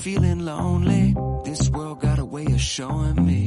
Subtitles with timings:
[0.00, 1.14] feeling lonely,
[1.44, 3.44] this world got a way of showing me.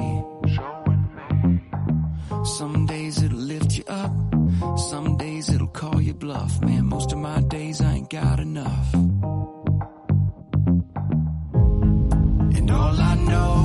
[2.46, 4.12] Some days it'll lift you up,
[4.78, 6.62] some days it'll call you bluff.
[6.62, 8.94] Man, most of my days I ain't got enough.
[12.54, 13.58] And all I know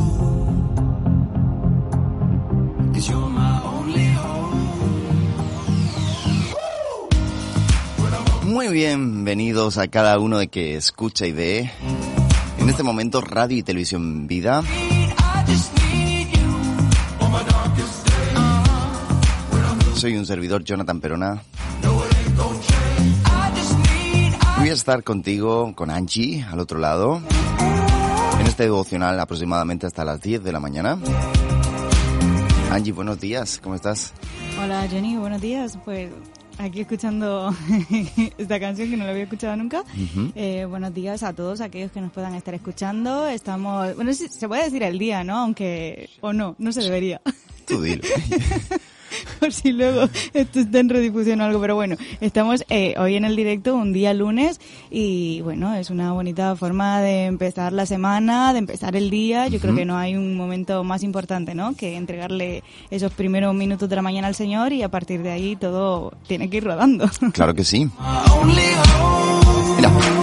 [2.97, 4.55] is you're my only hope.
[8.45, 11.71] Muy bienvenidos a cada uno de que escucha y ve.
[12.69, 14.63] En este momento, Radio y Televisión Vida.
[19.95, 21.43] Soy un servidor, Jonathan Perona.
[24.59, 27.23] Voy a estar contigo, con Angie, al otro lado,
[28.39, 30.99] en este devocional aproximadamente hasta las 10 de la mañana.
[32.71, 34.13] Angie, buenos días, ¿cómo estás?
[34.63, 35.79] Hola Jenny, buenos días.
[35.87, 36.11] Pues
[36.59, 37.55] aquí escuchando
[38.39, 39.85] esta canción que no la había escuchado nunca.
[40.35, 43.27] Eh, buenos días a todos aquellos que nos puedan estar escuchando.
[43.29, 45.37] Estamos, bueno, se puede decir el día, ¿no?
[45.39, 47.21] Aunque, o no, no se debería.
[47.67, 48.03] Tú dilo.
[49.41, 53.25] Por si luego esto está en redifusión o algo, pero bueno, estamos eh, hoy en
[53.25, 58.53] el directo, un día lunes, y bueno, es una bonita forma de empezar la semana,
[58.53, 59.49] de empezar el día.
[59.49, 61.75] Yo creo que no hay un momento más importante, ¿no?
[61.75, 65.57] Que entregarle esos primeros minutos de la mañana al Señor y a partir de ahí
[65.57, 67.09] todo tiene que ir rodando.
[67.33, 67.89] Claro que sí.
[68.45, 70.18] Mira.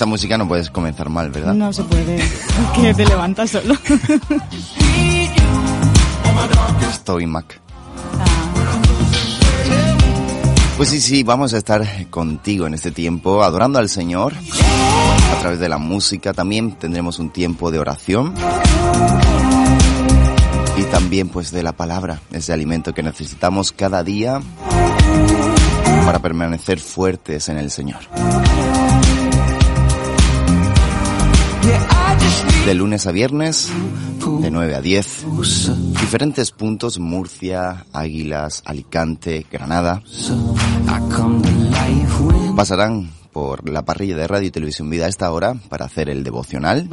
[0.00, 1.52] Esta música no puedes comenzar mal, ¿verdad?
[1.52, 2.16] No se puede,
[2.74, 3.74] que te levantas solo.
[6.90, 7.60] Estoy Mac.
[10.78, 15.60] Pues sí, sí, vamos a estar contigo en este tiempo, adorando al Señor a través
[15.60, 16.32] de la música.
[16.32, 18.32] También tendremos un tiempo de oración.
[20.78, 24.40] Y también pues de la palabra, ese alimento que necesitamos cada día
[26.06, 28.00] para permanecer fuertes en el Señor.
[32.66, 33.70] De lunes a viernes,
[34.40, 35.26] de 9 a 10,
[36.00, 40.02] diferentes puntos, Murcia, Águilas, Alicante, Granada,
[42.54, 46.22] pasarán por la parrilla de Radio y Televisión Vida a esta hora para hacer el
[46.22, 46.88] devocional.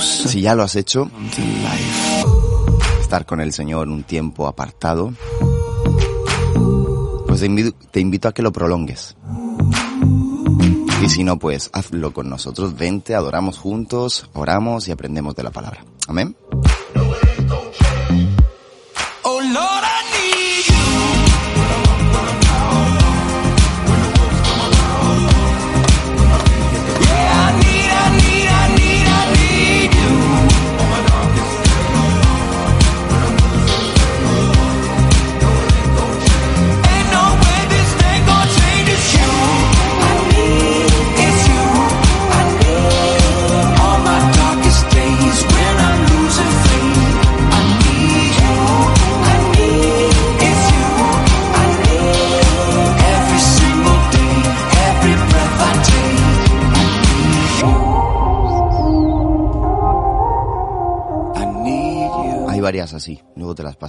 [0.00, 1.10] Si ya lo has hecho,
[3.00, 5.12] estar con el Señor un tiempo apartado,
[7.26, 9.16] pues te invito, te invito a que lo prolongues.
[11.02, 12.76] Y si no, pues hazlo con nosotros.
[12.76, 15.84] Vente, adoramos juntos, oramos y aprendemos de la palabra.
[16.06, 16.36] Amén.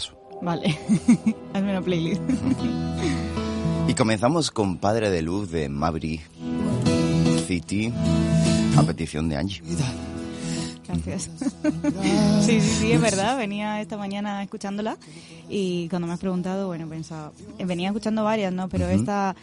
[0.01, 0.17] Paso.
[0.41, 0.77] Vale,
[1.53, 2.21] hazme una playlist.
[3.87, 6.21] Y comenzamos con Padre de Luz de Maverick
[7.47, 7.93] City
[8.77, 9.61] a petición de Angie.
[10.87, 11.29] Gracias.
[12.41, 13.37] Sí, sí, sí, es verdad.
[13.37, 14.97] Venía esta mañana escuchándola
[15.47, 17.31] y cuando me has preguntado, bueno, pensaba,
[17.63, 18.67] venía escuchando varias, ¿no?
[18.67, 19.35] Pero esta,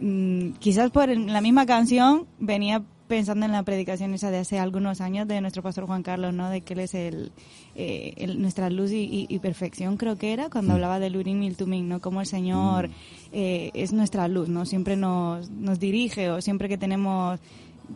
[0.00, 5.00] mm, quizás por la misma canción, venía pensando en la predicación esa de hace algunos
[5.00, 6.48] años de nuestro pastor Juan Carlos, ¿no?
[6.50, 7.32] De que él es el,
[7.74, 11.42] eh, el- nuestra luz y, y- y perfección, creo que era, cuando hablaba del Urim
[11.42, 12.00] y Tumim, ¿no?
[12.00, 12.88] Como el Señor
[13.32, 14.64] eh, es nuestra luz, ¿no?
[14.66, 17.38] Siempre nos, nos dirige o siempre que tenemos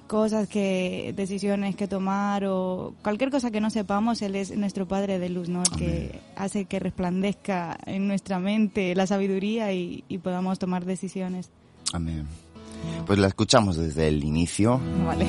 [0.09, 5.19] cosas que, decisiones que tomar o cualquier cosa que no sepamos, Él es nuestro Padre
[5.19, 5.63] de luz, ¿no?
[5.63, 11.49] El que hace que resplandezca en nuestra mente la sabiduría y, y podamos tomar decisiones.
[11.95, 12.27] Amén.
[13.07, 15.27] Pues la escuchamos desde el inicio Vale.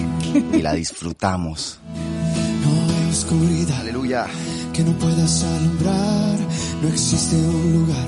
[0.53, 1.79] y la disfrutamos.
[1.93, 4.25] No hay oscuridad Aleluya.
[4.73, 6.37] que no puedas alumbrar,
[6.81, 8.07] no existe un lugar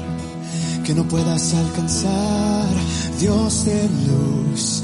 [0.84, 2.68] que no puedas alcanzar.
[3.20, 4.82] Dios de luz,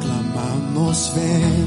[0.00, 1.66] clamamos ven,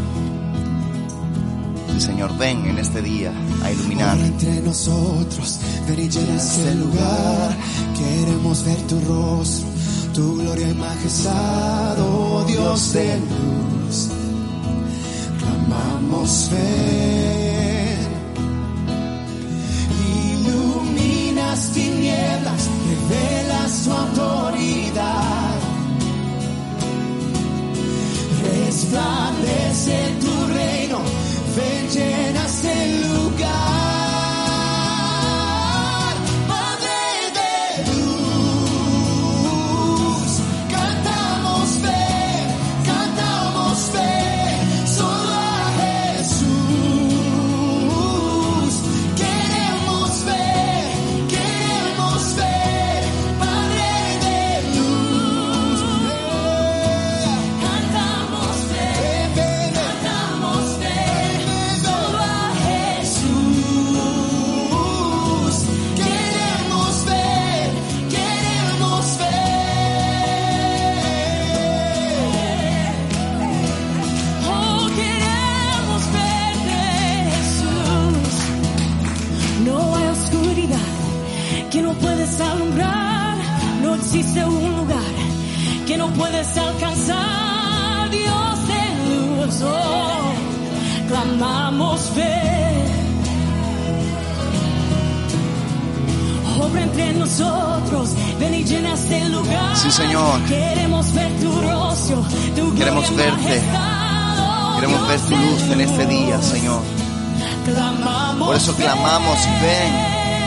[1.94, 3.32] El Señor, ven en este día
[3.64, 4.18] a iluminar.
[4.18, 7.58] Entre nosotros, ven y llena este lugar.
[7.98, 9.68] Queremos ver tu rostro,
[10.14, 14.10] tu gloria y majestad, oh Dios de luz,
[15.40, 17.98] clamamos fe.
[20.32, 25.56] Iluminas tinieblas, revelas tu autoridad,
[28.44, 31.00] resplandece tu reino,
[31.56, 33.81] ven llenas el lugar.
[85.92, 89.62] Que no puedes alcanzar, Dios de luz.
[89.62, 90.34] Oh,
[91.10, 92.42] clamamos fe.
[96.62, 99.76] Obra entre nosotros, ven y llena este lugar.
[99.76, 100.42] Sí, Señor.
[100.46, 102.24] Queremos ver tu rostro,
[102.56, 103.62] tu Queremos verte.
[103.76, 106.42] oh, Queremos ver tu luz en este día.
[106.42, 106.82] Señor.
[108.40, 109.94] Por eso clamamos, ven,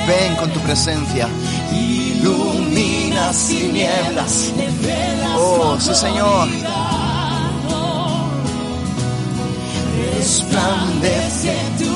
[0.08, 1.28] ven con tu presencia.
[1.70, 3.03] Ilumina
[3.48, 4.52] tinieblas.
[5.36, 6.48] Oh, sí, Señor.
[10.16, 11.93] Resplandece tu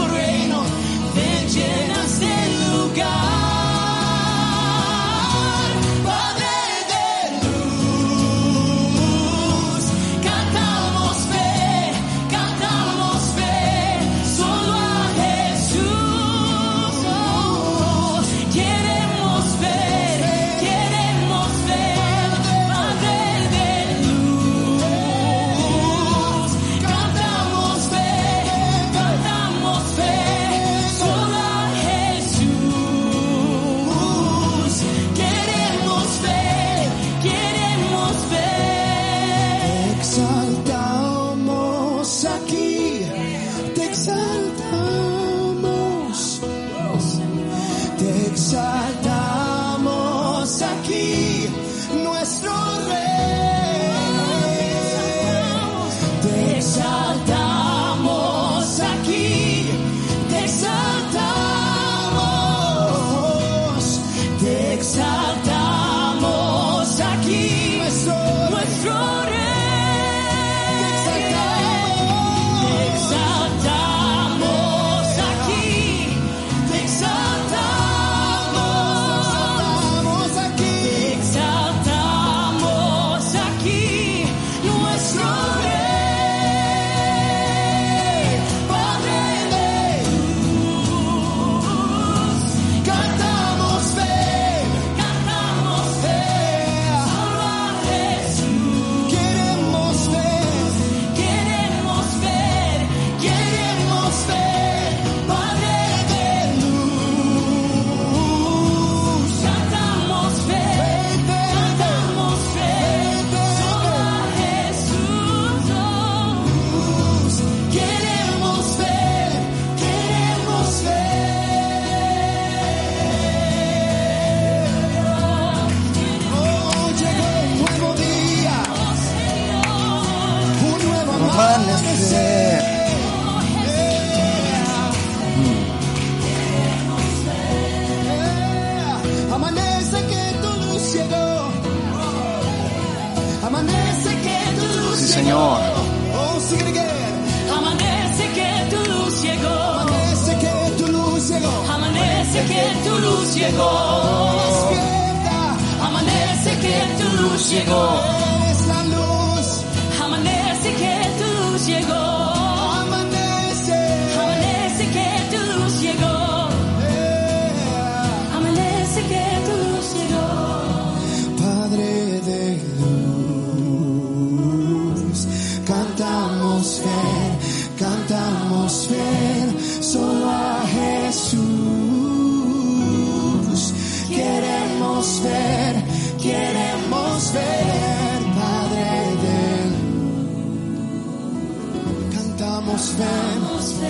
[192.99, 193.87] Cantamos fe.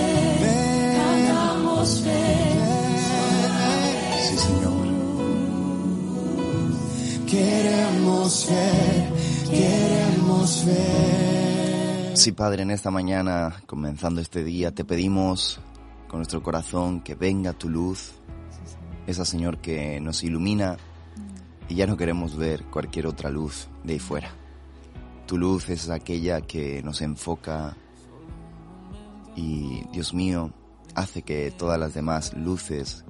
[2.05, 2.39] ver.
[4.21, 4.87] Sí, Señor.
[7.27, 9.13] Queremos ver,
[9.51, 12.17] queremos ver.
[12.19, 15.59] Sí, Padre, en esta mañana, comenzando este día, te pedimos
[16.07, 18.13] con nuestro corazón que venga tu luz,
[19.07, 20.77] esa Señor que nos ilumina
[21.67, 24.35] y ya no queremos ver cualquier otra luz de ahí fuera.
[25.27, 27.75] Tu luz es aquella que nos enfoca
[29.39, 30.51] y, Dios mío,
[30.97, 33.05] hace que todas las demás luces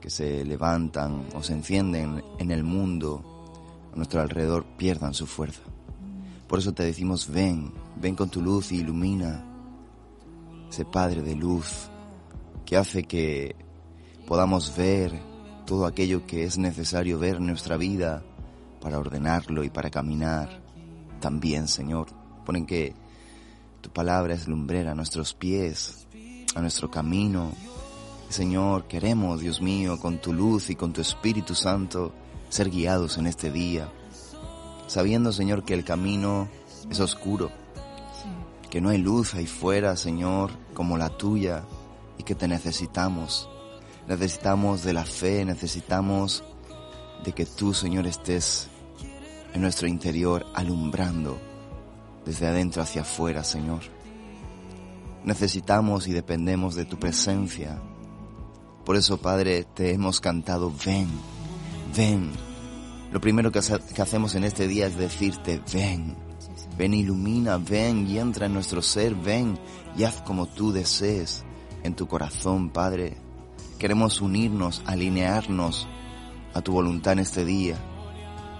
[0.00, 3.22] que se levantan o se encienden en el mundo
[3.92, 5.60] a nuestro alrededor pierdan su fuerza.
[6.48, 9.44] Por eso te decimos, ven, ven con tu luz y ilumina
[10.70, 11.90] ese Padre de luz
[12.64, 13.54] que hace que
[14.26, 15.12] podamos ver
[15.66, 18.22] todo aquello que es necesario ver en nuestra vida
[18.80, 20.62] para ordenarlo y para caminar.
[21.20, 22.06] También, Señor,
[22.46, 23.01] ponen que
[23.82, 26.06] tu palabra es lumbrera a nuestros pies,
[26.54, 27.52] a nuestro camino.
[28.28, 32.14] Señor, queremos, Dios mío, con tu luz y con tu Espíritu Santo,
[32.48, 33.92] ser guiados en este día,
[34.86, 36.48] sabiendo, Señor, que el camino
[36.88, 37.50] es oscuro,
[38.70, 41.64] que no hay luz ahí fuera, Señor, como la tuya,
[42.16, 43.48] y que te necesitamos.
[44.06, 46.44] Necesitamos de la fe, necesitamos
[47.24, 48.68] de que tú, Señor, estés
[49.52, 51.51] en nuestro interior alumbrando
[52.24, 53.80] desde adentro hacia afuera, Señor.
[55.24, 57.80] Necesitamos y dependemos de tu presencia.
[58.84, 61.08] Por eso, Padre, te hemos cantado, ven,
[61.96, 62.30] ven.
[63.12, 66.16] Lo primero que, hace- que hacemos en este día es decirte, ven,
[66.76, 69.58] ven, ilumina, ven y entra en nuestro ser, ven
[69.96, 71.44] y haz como tú desees
[71.84, 73.16] en tu corazón, Padre.
[73.78, 75.86] Queremos unirnos, alinearnos
[76.54, 77.76] a tu voluntad en este día,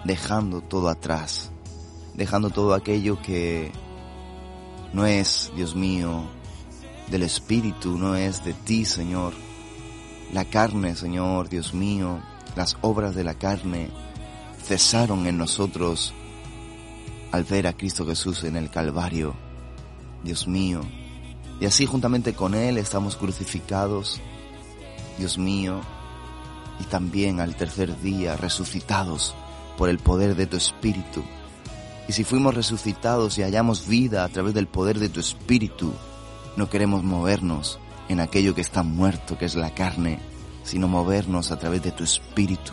[0.05, 1.51] dejando todo atrás,
[2.15, 3.73] dejando todo aquello que
[4.93, 6.25] no es, Dios mío,
[7.09, 9.33] del Espíritu, no es de ti, Señor.
[10.33, 12.21] La carne, Señor, Dios mío,
[12.57, 13.91] las obras de la carne
[14.63, 16.15] cesaron en nosotros
[17.33, 19.35] al ver a Cristo Jesús en el Calvario,
[20.23, 20.81] Dios mío.
[21.61, 24.21] Y así juntamente con Él estamos crucificados,
[25.19, 25.81] Dios mío,
[26.81, 29.35] y también al tercer día resucitados
[29.79, 31.23] por el poder de tu Espíritu.
[32.13, 35.95] Y si fuimos resucitados y hallamos vida a través del poder de tu Espíritu,
[36.59, 37.79] no queremos movernos
[38.11, 40.19] en aquello que está muerto, que es la carne,
[40.63, 42.73] sino movernos a través de tu Espíritu,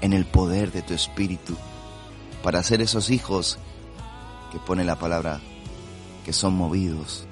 [0.00, 1.56] en el poder de tu Espíritu,
[2.44, 3.58] para ser esos hijos
[4.52, 5.40] que pone la palabra,
[6.24, 7.26] que son movidos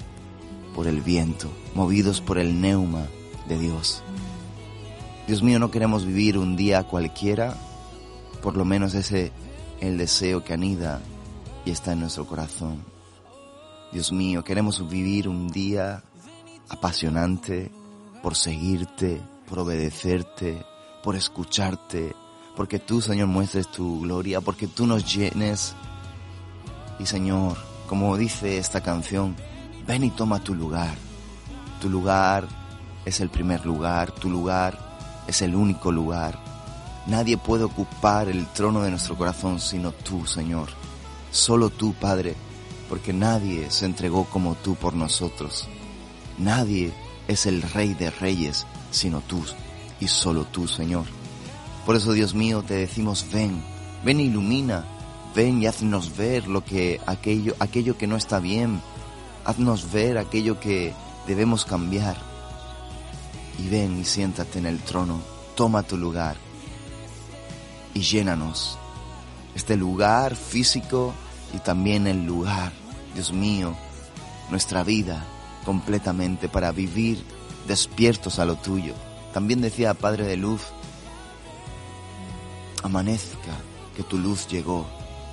[0.75, 3.07] por el viento, movidos por el neuma
[3.47, 4.03] de Dios.
[5.29, 7.55] Dios mío, no queremos vivir un día cualquiera,
[8.43, 9.31] por lo menos ese
[9.81, 11.01] el deseo que anida
[11.65, 12.85] y está en nuestro corazón.
[13.93, 16.03] Dios mío, queremos vivir un día
[16.69, 17.71] apasionante
[18.23, 20.65] por seguirte, por obedecerte,
[21.03, 22.15] por escucharte,
[22.57, 25.75] porque tú, Señor, muestres tu gloria, porque tú nos llenes.
[26.99, 27.57] Y Señor,
[27.89, 29.35] como dice esta canción,
[29.87, 30.95] ven y toma tu lugar.
[31.81, 32.47] Tu lugar
[33.05, 34.79] es el primer lugar, tu lugar
[35.27, 36.39] es el único lugar.
[37.07, 40.80] Nadie puede ocupar el trono de nuestro corazón sino tú, Señor.
[41.31, 42.35] Solo tú, Padre,
[42.89, 45.69] porque nadie se entregó como tú por nosotros.
[46.39, 46.93] Nadie
[47.29, 49.43] es el Rey de Reyes sino tú
[50.01, 51.05] y solo tú, Señor.
[51.87, 53.63] Por eso, Dios mío, te decimos, ven,
[54.05, 54.85] ven ilumina,
[55.35, 58.81] ven y haznos ver lo que aquello, aquello que no está bien,
[59.45, 60.93] haznos ver aquello que
[61.27, 62.17] debemos cambiar.
[63.59, 65.21] Y ven y siéntate en el trono,
[65.55, 66.37] toma tu lugar
[67.95, 68.80] y llénanos.
[69.55, 71.13] Este lugar físico
[71.55, 72.73] y también el lugar,
[73.15, 73.75] Dios mío,
[74.51, 75.25] nuestra vida
[75.65, 77.23] completamente para vivir
[77.67, 78.95] despiertos a lo tuyo.
[79.33, 80.63] También decía Padre de Luz,
[82.83, 83.57] amanezca
[83.97, 84.87] que tu luz llegó.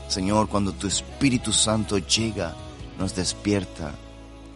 [0.07, 2.55] Señor, cuando tu Espíritu Santo llega,
[2.97, 3.93] nos despierta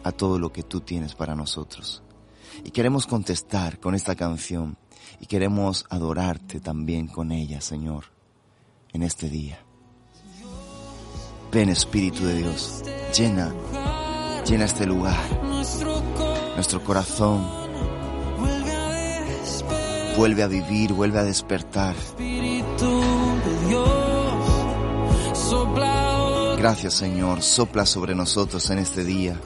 [0.03, 2.01] a todo lo que tú tienes para nosotros.
[2.63, 4.77] Y queremos contestar con esta canción
[5.19, 8.05] y queremos adorarte también con ella, Señor,
[8.93, 9.59] en este día.
[11.51, 12.83] Ven Espíritu de Dios,
[13.17, 13.53] llena,
[14.45, 15.41] llena este lugar,
[16.55, 17.61] nuestro corazón,
[20.17, 21.95] Vuelve a vivir, vuelve a despertar.
[26.57, 29.39] Gracias Señor, sopla sobre nosotros en este día.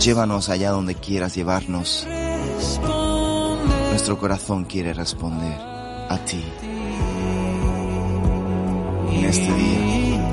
[0.00, 2.06] Llévanos allá donde quieras llevarnos.
[3.90, 6.42] Nuestro corazón quiere responder a ti
[9.32, 10.28] este día.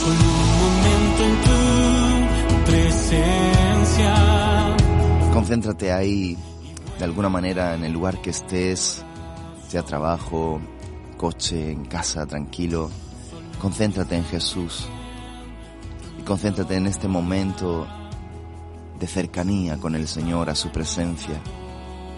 [0.00, 1.38] Solo un momento en
[2.48, 4.14] tu presencia.
[5.32, 6.36] Concéntrate ahí,
[6.98, 9.04] de alguna manera, en el lugar que estés,
[9.68, 10.60] sea trabajo,
[11.16, 12.90] coche, en casa, tranquilo.
[13.60, 14.88] Concéntrate en Jesús
[16.18, 17.86] y concéntrate en este momento
[18.98, 21.40] de cercanía con el Señor, a su presencia,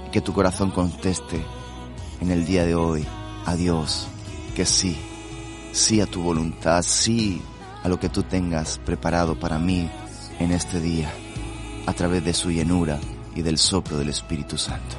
[0.06, 1.44] y que tu corazón conteste
[2.20, 3.06] en el día de hoy
[3.46, 4.08] a Dios
[4.54, 4.96] que sí,
[5.72, 7.40] sí a tu voluntad, sí
[7.82, 9.88] a lo que tú tengas preparado para mí
[10.38, 11.12] en este día,
[11.86, 12.98] a través de su llenura
[13.34, 14.96] y del soplo del Espíritu Santo.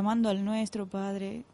[0.00, 1.44] Llamando al nuestro, Padre.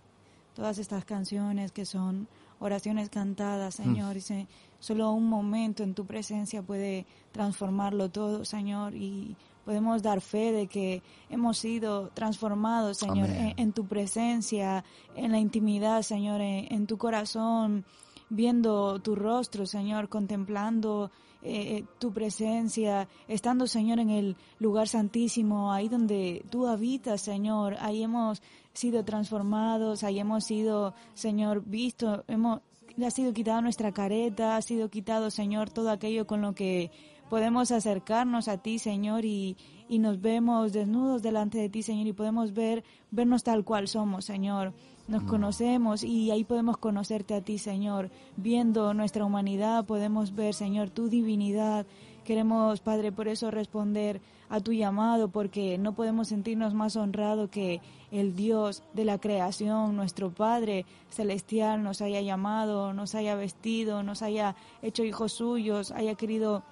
[0.55, 2.29] Todas estas canciones que son
[2.61, 4.47] oraciones cantadas, Señor, y se-
[4.81, 10.67] solo un momento en tu presencia puede transformarlo todo, Señor, y podemos dar fe de
[10.69, 14.85] que hemos sido transformados, Señor, en, en tu presencia,
[15.17, 17.85] en la intimidad, Señor, en, en tu corazón,
[18.29, 21.11] viendo tu rostro, Señor, contemplando
[21.43, 28.03] eh, tu presencia, estando, Señor, en el lugar santísimo, ahí donde tú habitas, Señor, ahí
[28.03, 32.62] hemos sido transformados, ahí hemos sido, Señor, visto, hemos,
[33.05, 36.91] ha sido quitada nuestra careta, ha sido quitado, Señor, todo aquello con lo que
[37.31, 39.57] podemos acercarnos a ti, Señor, y,
[39.89, 44.25] y nos vemos desnudos delante de ti, Señor, y podemos ver, vernos tal cual somos,
[44.25, 44.75] Señor.
[45.09, 48.11] Nos conocemos y ahí podemos conocerte a ti, Señor.
[48.37, 51.87] Viendo nuestra humanidad podemos ver, Señor, tu divinidad.
[52.25, 57.81] Queremos, Padre, por eso responder a tu llamado, porque no podemos sentirnos más honrados que
[58.11, 64.23] el Dios de la creación, nuestro Padre celestial, nos haya llamado, nos haya vestido, nos
[64.23, 66.64] haya hecho hijos suyos, haya querido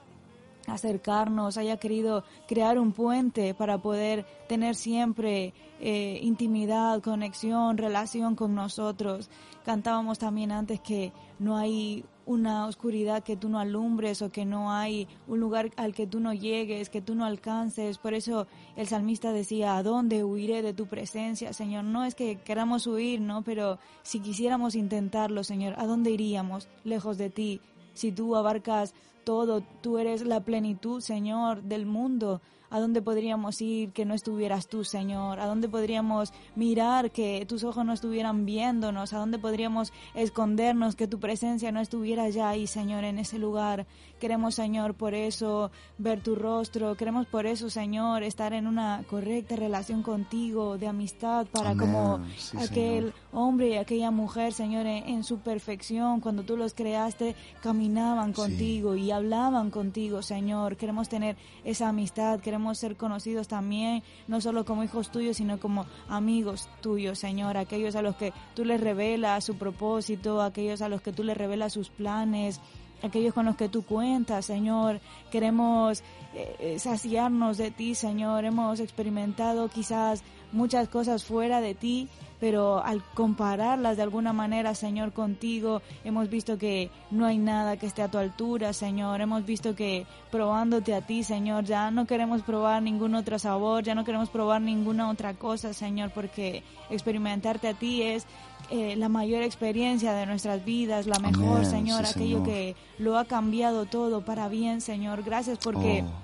[0.67, 8.55] acercarnos, haya querido crear un puente para poder tener siempre eh, intimidad, conexión, relación con
[8.55, 9.31] nosotros.
[9.65, 14.73] Cantábamos también antes que no hay una oscuridad que tú no alumbres o que no
[14.73, 17.99] hay un lugar al que tú no llegues, que tú no alcances.
[17.99, 18.47] Por eso
[18.77, 21.85] el salmista decía, ¿a dónde huiré de tu presencia, Señor?
[21.85, 23.43] No es que queramos huir, ¿no?
[23.43, 27.61] Pero si quisiéramos intentarlo, Señor, ¿a dónde iríamos lejos de ti?
[27.93, 28.95] Si tú abarcas
[29.25, 32.41] todo, tú eres la plenitud, Señor, del mundo.
[32.75, 35.39] ¿A dónde podríamos ir que no estuvieras tú, Señor?
[35.39, 39.13] ¿A dónde podríamos mirar que tus ojos no estuvieran viéndonos?
[39.13, 43.87] ¿A dónde podríamos escondernos que tu presencia no estuviera ya ahí, Señor, en ese lugar?
[44.19, 46.97] Queremos, Señor, por eso ver tu rostro.
[46.97, 51.79] Queremos por eso, Señor, estar en una correcta relación contigo, de amistad, para Amén.
[51.87, 53.13] como Sí, aquel Señor.
[53.33, 58.97] hombre y aquella mujer, Señor, en, en su perfección, cuando tú los creaste, caminaban contigo
[58.97, 60.77] y hablaban contigo, Señor.
[60.77, 65.87] Queremos tener esa amistad, queremos ser conocidos también, no solo como hijos tuyos, sino como
[66.09, 67.57] amigos tuyos, Señor.
[67.57, 71.37] Aquellos a los que tú les revelas su propósito, aquellos a los que tú les
[71.37, 72.61] revelas sus planes
[73.03, 75.01] aquellos con los que tú cuentas, Señor.
[75.31, 76.01] Queremos
[76.35, 78.45] eh, eh, saciarnos de ti, Señor.
[78.45, 80.23] Hemos experimentado quizás
[80.53, 82.09] muchas cosas fuera de ti,
[82.45, 87.87] pero al compararlas de alguna manera, Señor, contigo, hemos visto que no hay nada que
[87.87, 89.23] esté a tu altura, Señor.
[89.23, 93.95] Hemos visto que probándote a ti, Señor, ya no queremos probar ningún otro sabor, ya
[93.95, 98.27] no queremos probar ninguna otra cosa, Señor, porque experimentarte a ti es
[98.71, 102.45] eh, la mayor experiencia de nuestras vidas, la mejor, Amén, Señor, sí, aquello Señor.
[102.45, 105.23] que lo ha cambiado todo para bien, Señor.
[105.23, 106.24] Gracias porque Oh.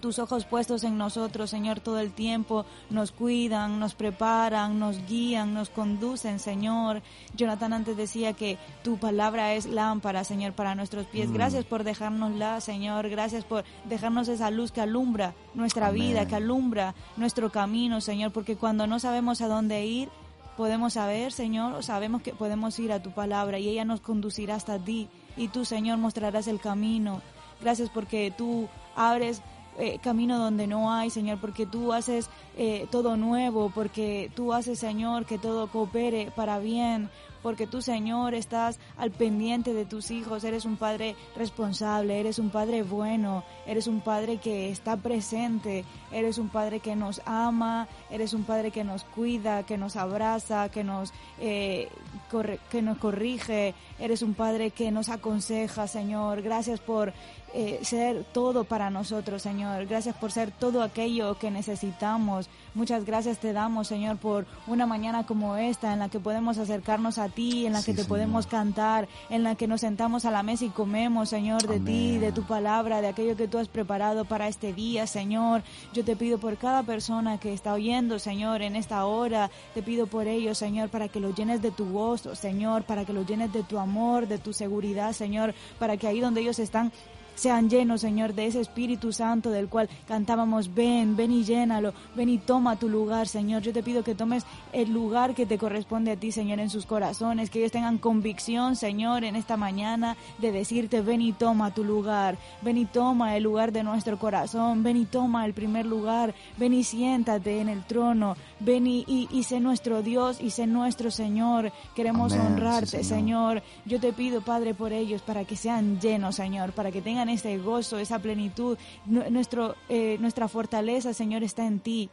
[0.00, 5.54] Tus ojos puestos en nosotros, Señor, todo el tiempo nos cuidan, nos preparan, nos guían,
[5.54, 7.02] nos conducen, Señor.
[7.34, 11.10] Jonathan antes decía que tu palabra es lámpara, Señor, para nuestros Mm.
[11.10, 11.32] pies.
[11.32, 13.08] Gracias por dejárnosla, Señor.
[13.08, 16.00] Gracias por dejarnos esa luz que alumbra nuestra Amén.
[16.00, 20.08] vida, que alumbra nuestro camino, Señor, porque cuando no sabemos a dónde ir,
[20.56, 24.56] podemos saber, Señor, o sabemos que podemos ir a tu palabra y ella nos conducirá
[24.56, 27.20] hasta ti y tú, Señor, mostrarás el camino.
[27.60, 29.40] Gracias porque tú abres
[29.78, 34.78] eh, camino donde no hay, Señor, porque tú haces eh, todo nuevo, porque tú haces,
[34.78, 37.10] Señor, que todo coopere para bien,
[37.42, 42.50] porque tú, Señor, estás al pendiente de tus hijos, eres un Padre responsable, eres un
[42.50, 48.32] Padre bueno, eres un Padre que está presente, eres un Padre que nos ama, eres
[48.34, 51.88] un Padre que nos cuida, que nos abraza, que nos, eh,
[52.30, 56.42] corre- que nos corrige, eres un Padre que nos aconseja, Señor.
[56.42, 57.12] Gracias por
[57.54, 59.86] eh, ser todo para nosotros, Señor.
[59.86, 62.48] Gracias por ser todo aquello que necesitamos.
[62.78, 67.18] Muchas gracias te damos, Señor, por una mañana como esta en la que podemos acercarnos
[67.18, 68.08] a ti, en la Sí, que te Señor.
[68.08, 72.18] podemos cantar, en la que nos sentamos a la mesa y comemos, Señor, de ti,
[72.18, 75.64] de tu palabra, de aquello que tú has preparado para este día, Señor.
[75.92, 79.50] Yo te pido por cada persona que está oyendo, Señor, en esta hora.
[79.74, 83.12] Te pido por ellos, Señor, para que los llenes de tu gozo, Señor, para que
[83.12, 86.92] los llenes de tu amor, de tu seguridad, Señor, para que ahí donde ellos están
[87.38, 92.28] sean llenos, Señor, de ese Espíritu Santo del cual cantábamos, ven, ven y llénalo, ven
[92.28, 93.62] y toma tu lugar, Señor.
[93.62, 96.84] Yo te pido que tomes el lugar que te corresponde a ti, Señor, en sus
[96.84, 101.84] corazones, que ellos tengan convicción, Señor, en esta mañana de decirte, ven y toma tu
[101.84, 106.34] lugar, ven y toma el lugar de nuestro corazón, ven y toma el primer lugar,
[106.56, 110.66] ven y siéntate en el trono, ven y, y, y sé nuestro Dios y sé
[110.66, 111.72] nuestro Señor.
[111.94, 113.60] Queremos Amén, honrarte, sí, Señor.
[113.60, 113.62] Señor.
[113.86, 117.58] Yo te pido, Padre, por ellos, para que sean llenos, Señor, para que tengan ese
[117.58, 118.76] gozo, esa plenitud.
[119.06, 122.10] Nu- Nuestro, eh, nuestra fortaleza, Señor, está en ti.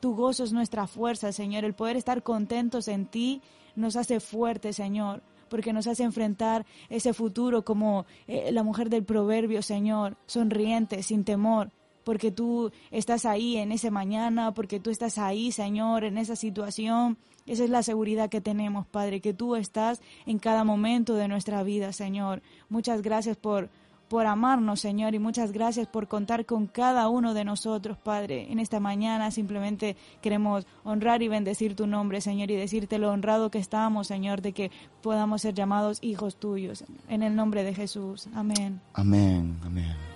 [0.00, 1.64] Tu gozo es nuestra fuerza, Señor.
[1.64, 3.40] El poder estar contentos en ti
[3.76, 9.04] nos hace fuertes, Señor, porque nos hace enfrentar ese futuro como eh, la mujer del
[9.04, 11.70] proverbio, Señor, sonriente, sin temor,
[12.06, 17.18] porque tú estás ahí en ese mañana, porque tú estás ahí, Señor, en esa situación.
[17.46, 21.64] Esa es la seguridad que tenemos, Padre, que tú estás en cada momento de nuestra
[21.64, 22.42] vida, Señor.
[22.68, 23.70] Muchas gracias por
[24.08, 28.52] por amarnos, Señor, y muchas gracias por contar con cada uno de nosotros, Padre.
[28.52, 33.50] En esta mañana simplemente queremos honrar y bendecir tu nombre, Señor, y decirte lo honrado
[33.50, 34.70] que estamos, Señor, de que
[35.02, 36.84] podamos ser llamados hijos tuyos.
[37.08, 38.28] En el nombre de Jesús.
[38.32, 38.80] Amén.
[38.94, 40.15] Amén, amén.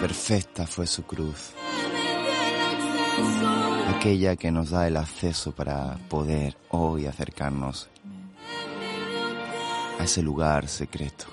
[0.00, 1.52] Perfecta fue su cruz,
[3.94, 7.88] aquella que nos da el acceso para poder hoy acercarnos
[9.98, 11.26] a ese lugar secreto.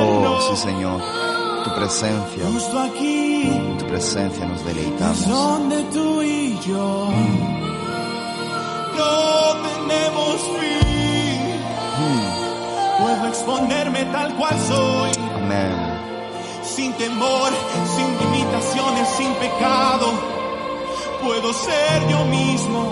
[0.00, 1.02] Oh, sí, Señor,
[1.64, 2.44] tu presencia,
[3.78, 5.28] tu presencia nos deleitamos.
[5.28, 7.08] donde tú y yo
[13.48, 15.72] exponerme tal cual soy, Amén.
[16.62, 17.50] sin temor,
[17.96, 20.06] sin limitaciones, sin pecado.
[21.24, 22.82] Puedo ser yo mismo.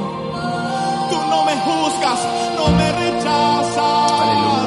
[1.11, 2.21] Tú no me juzgas,
[2.57, 4.13] no me rechazas.
[4.13, 4.66] Aleluya.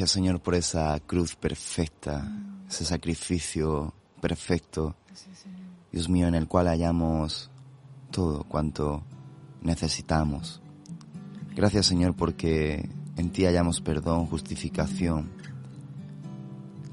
[0.00, 2.26] Gracias, Señor, por esa cruz perfecta,
[2.66, 4.94] ese sacrificio perfecto,
[5.92, 7.50] Dios mío, en el cual hallamos
[8.10, 9.02] todo cuanto
[9.60, 10.62] necesitamos.
[11.54, 15.28] Gracias Señor porque en ti hallamos perdón, justificación.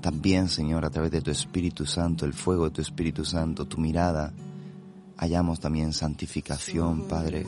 [0.02, 3.78] También Señor a través de tu Espíritu Santo, el fuego de tu Espíritu Santo, tu
[3.78, 4.34] mirada,
[5.16, 7.46] hallamos también santificación, Padre,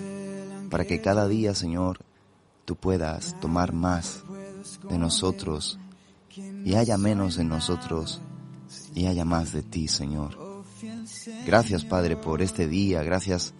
[0.69, 2.00] para que cada día Señor
[2.63, 4.24] tú puedas tomar más
[4.89, 5.79] de nosotros
[6.65, 8.21] y haya menos en nosotros
[8.93, 10.38] y haya más de ti, Señor.
[11.45, 13.53] Gracias, Padre, por este día, gracias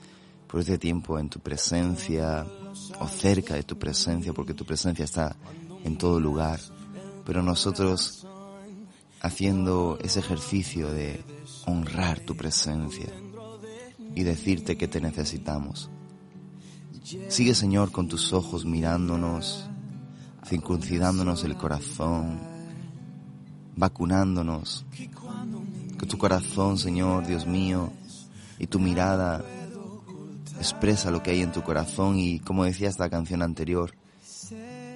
[0.48, 2.46] por este tiempo en tu presencia
[3.00, 5.36] o cerca de tu presencia, porque tu presencia está
[5.84, 6.60] en todo lugar.
[7.26, 8.26] Pero nosotros
[9.22, 11.24] haciendo ese ejercicio de
[11.66, 13.08] honrar tu presencia
[14.16, 15.90] y decirte que te necesitamos.
[17.28, 19.69] Sigue, Señor, con tus ojos mirándonos,
[20.50, 22.40] circuncidándonos el corazón,
[23.76, 24.86] vacunándonos.
[25.98, 27.92] Que tu corazón, Señor, Dios mío,
[28.58, 29.46] y tu mirada
[30.58, 33.94] expresa lo que hay en tu corazón y como decía esta canción anterior,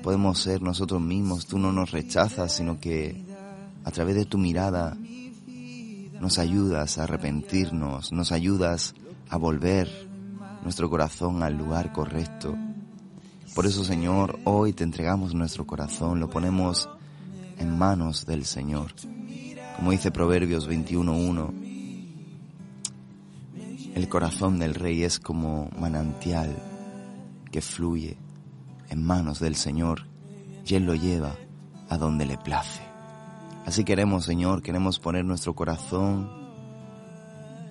[0.01, 3.23] podemos ser nosotros mismos, tú no nos rechazas, sino que
[3.85, 4.97] a través de tu mirada
[6.19, 8.95] nos ayudas a arrepentirnos, nos ayudas
[9.29, 9.89] a volver
[10.63, 12.57] nuestro corazón al lugar correcto.
[13.55, 16.89] Por eso, Señor, hoy te entregamos nuestro corazón, lo ponemos
[17.59, 18.93] en manos del Señor.
[19.75, 21.53] Como dice Proverbios 21.1,
[23.93, 26.55] el corazón del rey es como manantial
[27.51, 28.17] que fluye
[28.89, 30.07] en manos del Señor
[30.65, 31.35] y Él lo lleva
[31.89, 32.81] a donde le place.
[33.67, 36.27] Así queremos, Señor, queremos poner nuestro corazón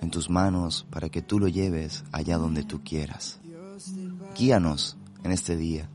[0.01, 3.41] en tus manos para que tú lo lleves allá donde tú quieras.
[4.33, 5.89] Guíanos en este día,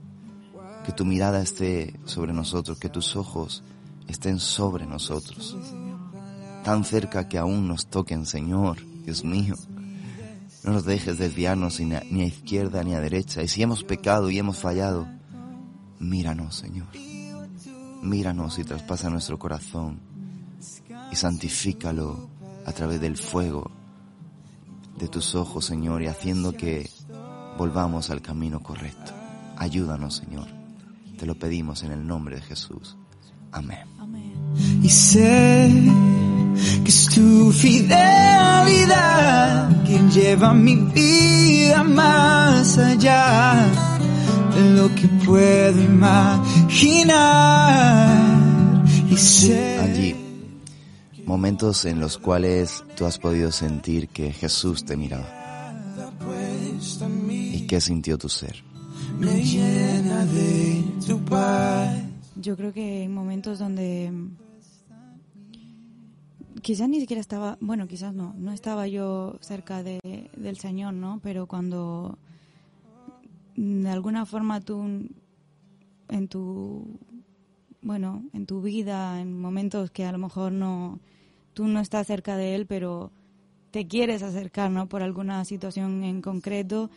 [0.85, 3.63] que tu mirada esté sobre nosotros, que tus ojos
[4.09, 5.57] estén sobre nosotros,
[6.65, 9.55] tan cerca que aún nos toquen, Señor, Dios mío.
[10.65, 13.43] No nos dejes desviarnos ni a, izquierda ni a derecha.
[13.43, 15.09] Y si hemos pecado y hemos fallado,
[15.99, 16.89] míranos, Señor.
[18.03, 20.01] Míranos y traspasa nuestro corazón
[21.11, 22.29] y santifícalo
[22.67, 23.71] a través del fuego
[24.99, 26.91] de tus ojos, Señor, y haciendo que
[27.57, 29.18] volvamos al camino correcto.
[29.59, 30.47] Ayúdanos, Señor.
[31.19, 32.97] Te lo pedimos en el nombre de Jesús.
[33.51, 33.89] Amén.
[33.99, 34.33] Amén.
[34.83, 35.69] Y sé
[36.85, 37.99] que es tu fidelidad
[39.85, 43.67] quien lleva mi vida más allá
[44.55, 47.19] de lo que puedo imaginar.
[49.11, 50.15] Y sé Allí,
[51.27, 55.35] momentos en los cuales tú has podido sentir que Jesús te miraba.
[57.29, 58.63] ¿Y qué sintió tu ser?
[59.19, 62.05] Me llena de tu paz.
[62.37, 64.37] Yo creo que hay momentos donde mm,
[66.63, 71.21] quizás ni siquiera estaba, bueno, quizás no, no estaba yo cerca de, del Señor, ¿no?
[71.23, 72.19] Pero cuando
[73.57, 75.09] mm, de alguna forma tú
[76.09, 76.99] en tu,
[77.83, 81.01] bueno, en tu vida, en momentos que a lo mejor no,
[81.55, 83.11] tú no estás cerca de Él, pero
[83.73, 84.89] te quieres acercar, ¿no?
[84.89, 86.91] Por alguna situación en concreto,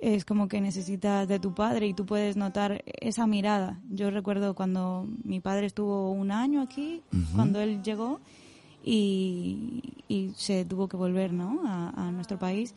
[0.00, 3.78] es como que necesitas de tu padre y tú puedes notar esa mirada.
[3.90, 7.02] Yo recuerdo cuando mi padre estuvo un año aquí,
[7.34, 8.20] cuando él llegó
[8.82, 11.60] y, y se tuvo que volver ¿no?
[11.66, 12.74] a, a nuestro país.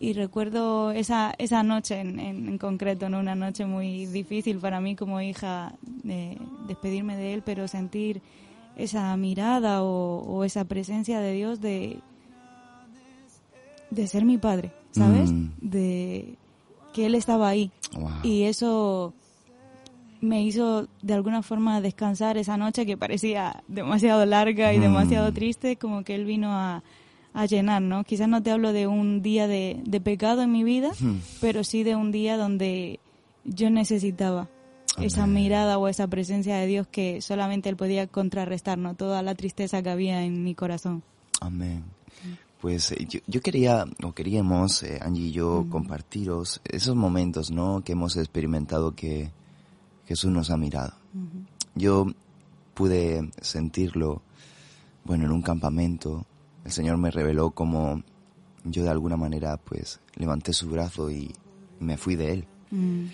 [0.00, 3.20] Y recuerdo esa, esa noche en, en, en concreto, ¿no?
[3.20, 8.20] una noche muy difícil para mí como hija de despedirme de él, pero sentir
[8.76, 12.00] esa mirada o, o esa presencia de Dios de,
[13.90, 15.30] de ser mi padre, ¿sabes?
[15.30, 15.50] Mm.
[15.60, 16.36] De
[16.94, 17.70] que él estaba ahí.
[17.94, 18.10] Wow.
[18.22, 19.12] Y eso
[20.22, 24.82] me hizo de alguna forma descansar esa noche que parecía demasiado larga y Mm.
[24.82, 26.82] demasiado triste, como que él vino a,
[27.34, 28.04] a llenar, ¿no?
[28.04, 31.16] Quizás no te hablo de un día de, de pecado en mi vida, Mm.
[31.42, 33.00] pero sí de un día donde
[33.44, 34.48] yo necesitaba
[34.98, 38.94] esa mirada o esa presencia de Dios que solamente él podía contrarrestar, ¿no?
[38.94, 41.02] Toda la tristeza que había en mi corazón.
[41.40, 41.82] Amén.
[42.64, 47.82] Pues eh, yo, yo quería, o queríamos, eh, Angie y yo, compartiros esos momentos, ¿no?
[47.84, 49.30] Que hemos experimentado que
[50.06, 50.94] Jesús nos ha mirado.
[51.74, 52.06] Yo
[52.72, 54.22] pude sentirlo,
[55.04, 56.24] bueno, en un campamento.
[56.64, 58.02] El Señor me reveló como
[58.64, 61.34] yo de alguna manera, pues, levanté su brazo y
[61.80, 62.46] me fui de Él.
[62.70, 63.08] Mm,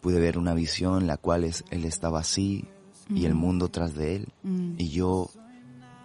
[0.00, 2.64] Pude ver una visión en la cual es- Él estaba así
[3.14, 4.28] y el mundo tras de Él.
[4.42, 5.30] mm, Y yo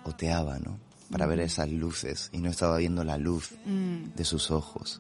[0.03, 0.77] oteaba, ¿no?
[1.13, 4.99] Para ver esas luces y no estaba viendo la luz mm, de sus ojos.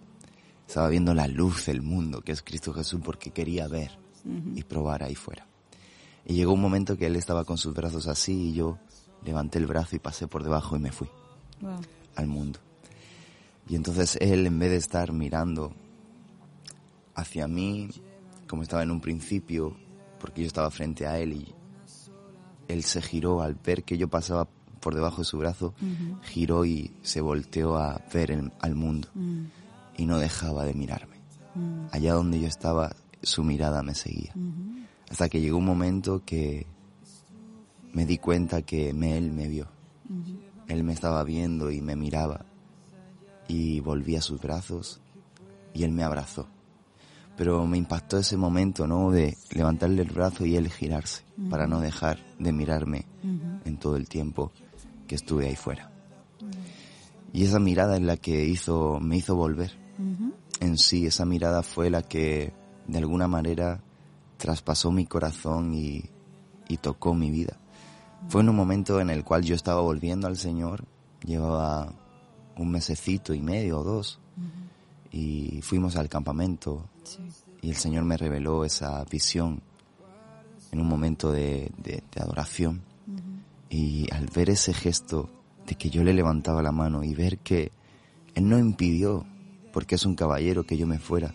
[0.67, 3.97] Estaba viendo la luz del mundo, que es Cristo Jesús, porque quería ver
[4.55, 5.47] y probar ahí fuera.
[6.25, 8.77] Y llegó un momento que él estaba con sus brazos así y yo
[9.25, 11.09] levanté el brazo y pasé por debajo y me fui
[11.61, 11.81] wow.
[12.15, 12.59] al mundo.
[13.67, 15.73] Y entonces él, en vez de estar mirando
[17.15, 17.89] hacia mí,
[18.47, 19.75] como estaba en un principio,
[20.19, 21.55] porque yo estaba frente a él y
[22.67, 24.47] él se giró al ver que yo pasaba
[24.83, 25.73] por debajo de su brazo,
[26.23, 29.45] giró y se volteó a ver el- al mundo Mm,
[29.97, 31.15] y no dejaba de mirarme.
[31.55, 34.33] mm, Allá donde yo estaba, su mirada me seguía.
[35.09, 36.65] Hasta que llegó un momento que
[37.93, 39.67] me di cuenta que me- él me vio.
[40.67, 42.45] Él me estaba viendo y me miraba.
[43.47, 44.99] Y volví a sus brazos
[45.73, 46.47] y él me abrazó.
[47.37, 49.11] Pero me impactó ese momento, ¿no?
[49.11, 53.05] De levantarle el brazo y él girarse para no dejar de mirarme
[53.65, 54.51] en todo el tiempo
[55.13, 55.91] que estuve ahí fuera.
[57.31, 59.71] Y esa mirada es la que hizo, me hizo volver.
[60.59, 62.51] En sí, esa mirada fue la que
[62.87, 63.79] de alguna manera
[64.37, 66.03] traspasó mi corazón y,
[66.67, 67.59] y tocó mi vida.
[68.27, 70.85] Fue en un momento en el cual yo estaba volviendo al Señor,
[71.23, 71.93] llevaba
[72.57, 74.19] un mesecito y medio o dos,
[75.11, 77.19] y fuimos al campamento Sí.
[77.61, 79.61] y el Señor me reveló esa visión
[80.71, 82.81] en un momento de, de- de adoración.
[83.73, 85.31] Y al ver ese gesto
[85.65, 87.71] de que yo le levantaba la mano y ver que
[88.35, 89.25] Él no impidió,
[89.71, 91.33] porque es un caballero, que yo me fuera,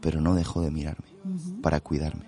[0.00, 1.04] pero no dejó de mirarme
[1.60, 2.24] para cuidarme.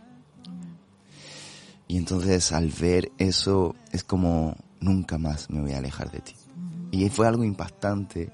[1.88, 6.34] Y entonces al ver eso es como nunca más me voy a alejar de ti.
[6.90, 8.30] Y fue algo impactante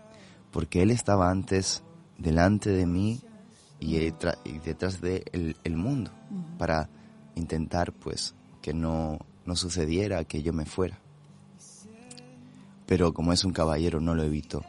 [0.51, 1.85] porque Él estaba antes
[2.19, 3.21] delante de mí
[3.79, 6.11] y, y detrás de el, el mundo
[6.59, 6.89] para
[7.37, 10.99] intentar pues que no, no sucediera que yo me fuera.
[12.85, 14.63] Pero como es un caballero no lo evitó,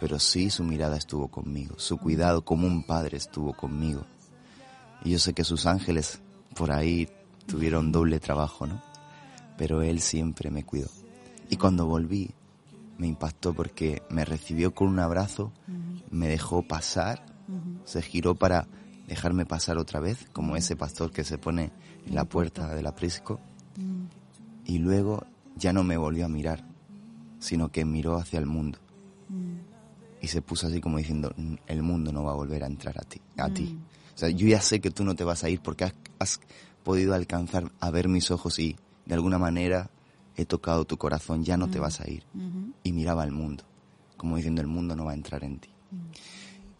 [0.00, 4.06] pero sí su mirada estuvo conmigo, su cuidado como un padre estuvo conmigo.
[5.04, 6.20] Y yo sé que sus ángeles
[6.56, 7.10] por ahí
[7.46, 8.82] tuvieron doble trabajo, ¿no?
[9.58, 10.88] Pero él siempre me cuidó.
[11.50, 12.30] Y cuando volví,
[12.96, 15.52] me impactó porque me recibió con un abrazo,
[16.10, 17.26] me dejó pasar,
[17.84, 18.66] se giró para
[19.08, 21.70] dejarme pasar otra vez, como ese pastor que se pone
[22.06, 23.38] en la puerta del aprisco,
[24.64, 26.64] y luego ya no me volvió a mirar,
[27.38, 28.78] sino que miró hacia el mundo.
[30.20, 32.96] Y se puso así como diciendo, "Mm, el mundo no va a volver a entrar
[32.98, 33.20] a ti.
[33.36, 33.76] A ti.
[34.14, 36.40] O sea, yo ya sé que tú no te vas a ir porque has, has
[36.84, 39.90] podido alcanzar a ver mis ojos y de alguna manera
[40.36, 42.24] he tocado tu corazón, ya no te vas a ir.
[42.84, 43.64] Y miraba al mundo,
[44.16, 45.70] como diciendo, el mundo no va a entrar en ti.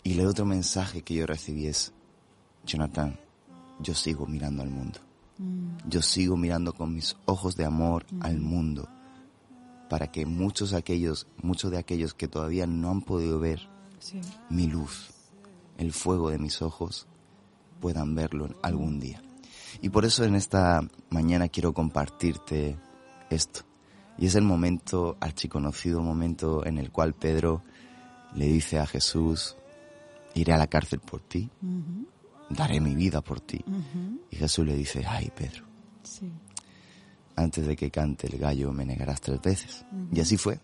[0.04, 1.92] Y el otro mensaje que yo recibí es,
[2.64, 3.18] Jonathan,
[3.80, 5.00] yo sigo mirando al mundo.
[5.88, 8.88] Yo sigo mirando con mis ojos de amor al mundo
[9.88, 13.68] para que muchos aquellos, muchos de aquellos que todavía no han podido ver
[13.98, 14.20] Sí.
[14.48, 15.10] mi luz,
[15.78, 17.06] el fuego de mis ojos,
[17.80, 19.22] puedan verlo algún día.
[19.80, 20.80] Y por eso en esta
[21.10, 22.76] mañana quiero compartirte
[23.30, 23.60] esto.
[24.18, 27.62] Y es el momento, archiconocido momento en el cual Pedro
[28.34, 29.56] le dice a Jesús,
[30.34, 32.06] iré a la cárcel por ti, Ujú.
[32.52, 33.64] Daré mi vida por ti.
[34.30, 35.64] Y Jesús le dice, ay Pedro,
[36.02, 36.30] Sí.
[37.36, 39.84] antes de que cante el gallo me negarás tres veces.
[40.12, 40.60] Y así fue.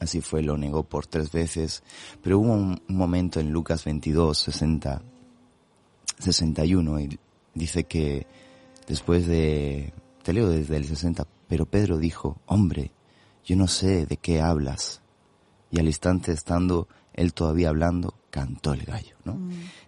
[0.00, 1.82] Así fue, lo negó por tres veces.
[2.22, 5.02] Pero hubo un, un momento en Lucas 22, 60,
[6.18, 7.18] 61, y
[7.54, 8.26] dice que
[8.86, 12.92] después de, te leo desde el 60, pero Pedro dijo, hombre,
[13.44, 15.00] yo no sé de qué hablas.
[15.70, 19.36] Y al instante estando él todavía hablando, cantó el gallo, ¿no?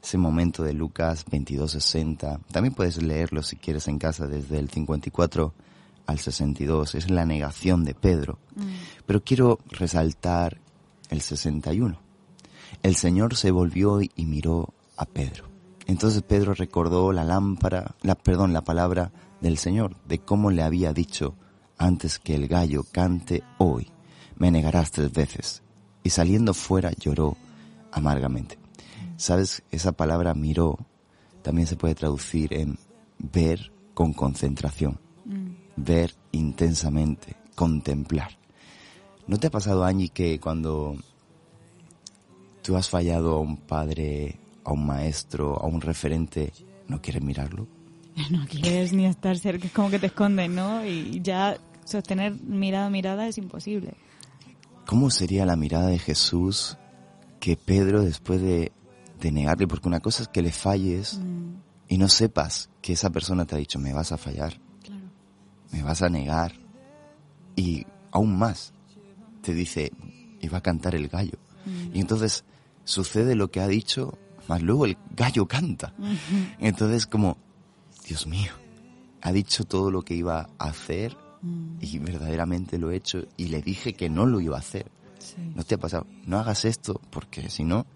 [0.03, 4.69] Ese momento de Lucas 22, 60, también puedes leerlo si quieres en casa desde el
[4.69, 5.55] 54
[6.07, 8.41] al 62, es la negación de Pedro.
[9.07, 10.59] Pero quiero resaltar
[11.11, 11.97] el 61.
[12.83, 15.45] El Señor se volvió y miró a Pedro.
[15.87, 20.93] Entonces Pedro recordó la lámpara, la, perdón, la palabra del Señor, de cómo le había
[20.93, 21.37] dicho
[21.79, 23.93] antes que el gallo cante hoy,
[24.37, 25.63] me negarás tres veces.
[26.03, 27.37] Y saliendo fuera lloró
[27.93, 28.59] amargamente.
[29.17, 29.63] ¿Sabes?
[29.71, 30.79] Esa palabra miró
[31.43, 32.79] también se puede traducir en
[33.19, 34.99] ver con concentración,
[35.77, 38.39] ver intensamente, contemplar.
[39.27, 40.97] ¿No te ha pasado, Angie, que cuando
[42.63, 46.53] tú has fallado a un padre, a un maestro, a un referente,
[46.89, 47.67] no quieres mirarlo?
[48.31, 50.85] No quieres ni estar cerca, es como que te escondes, ¿no?
[50.85, 53.95] Y ya sostener mirada a mirada es imposible.
[54.85, 56.77] ¿Cómo sería la mirada de Jesús
[57.41, 58.71] que Pedro después de,
[59.21, 59.67] de negarle?
[59.67, 61.21] Porque una cosa es que le falles
[61.89, 65.03] y no sepas que esa persona te ha dicho, me vas a fallar, Claro.
[65.73, 66.53] me vas a negar.
[67.57, 68.73] Y aún más,
[69.43, 69.91] te dice,
[70.41, 71.39] y va a cantar el gallo.
[71.93, 72.45] Y entonces
[72.85, 74.17] sucede lo que ha dicho,
[74.49, 75.95] más luego el gallo canta.
[76.59, 77.37] Entonces como,
[78.07, 78.53] Dios mío,
[79.21, 81.17] ha dicho todo lo que iba a hacer
[81.81, 84.91] y verdaderamente lo he hecho y le dije que no lo iba a hacer.
[85.21, 85.37] Sí.
[85.55, 86.07] ¿No te ha pasado?
[86.27, 87.87] No hagas esto porque si no,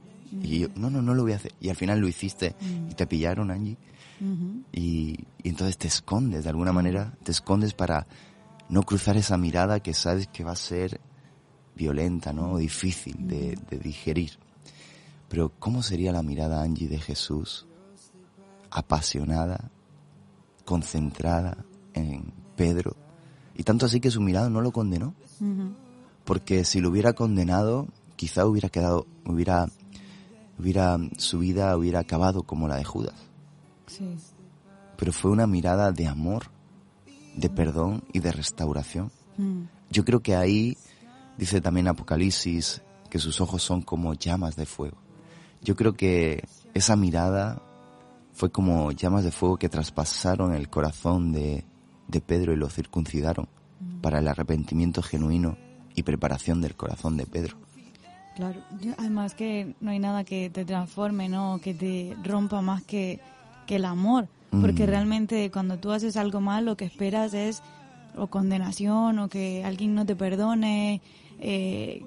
[0.42, 1.52] Y yo, no, no, no lo voy a hacer.
[1.60, 2.90] Y al final lo hiciste Mm.
[2.90, 3.76] y te pillaron, Angie.
[4.72, 8.06] y, y entonces te escondes, de alguna manera, te escondes para
[8.68, 11.00] no cruzar esa mirada que sabes que va a ser
[11.76, 12.52] violenta, ¿no?
[12.52, 14.32] O difícil de, de digerir.
[15.28, 17.66] Pero ¿cómo sería la mirada, Angie, de Jesús?
[18.70, 19.70] Apasionada,
[20.64, 21.56] concentrada
[21.92, 22.96] en Pedro.
[23.56, 25.14] Y tanto así que su mirada no lo condenó.
[26.24, 29.68] Porque si lo hubiera condenado, quizá hubiera quedado, hubiera,
[30.58, 33.14] hubiera, su vida hubiera acabado como la de Judas.
[33.86, 34.16] Sí.
[34.96, 36.44] Pero fue una mirada de amor,
[37.36, 39.10] de perdón y de restauración.
[39.36, 39.64] Mm.
[39.90, 40.76] Yo creo que ahí,
[41.36, 44.96] dice también Apocalipsis, que sus ojos son como llamas de fuego.
[45.60, 46.44] Yo creo que
[46.74, 47.62] esa mirada
[48.32, 51.64] fue como llamas de fuego que traspasaron el corazón de,
[52.08, 53.48] de Pedro y lo circuncidaron
[54.00, 55.56] para el arrepentimiento genuino
[55.94, 57.56] y preparación del corazón de Pedro.
[58.36, 58.60] Claro,
[58.98, 61.60] además que no hay nada que te transforme, ¿no?
[61.62, 63.20] Que te rompa más que,
[63.66, 64.26] que el amor.
[64.60, 64.90] Porque Mm.
[64.90, 67.62] realmente cuando tú haces algo mal, lo que esperas es
[68.16, 71.00] o condenación o que alguien no te perdone,
[71.40, 72.02] eh,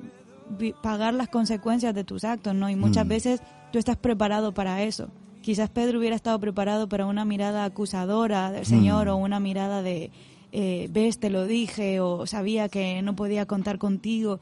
[0.81, 2.69] pagar las consecuencias de tus actos, ¿no?
[2.69, 3.09] Y muchas Mm.
[3.09, 5.09] veces tú estás preparado para eso.
[5.41, 9.09] Quizás Pedro hubiera estado preparado para una mirada acusadora del Señor Mm.
[9.11, 10.11] o una mirada de,
[10.60, 14.39] eh, ves, te lo dije, o sabía que no podía contar contigo.